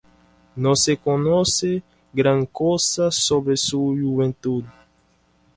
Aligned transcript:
No 0.55 0.75
se 0.75 0.97
conoce 0.97 1.83
gran 2.11 2.47
cosa 2.47 3.11
sobre 3.11 3.55
su 3.55 3.95
juventud. 4.01 4.63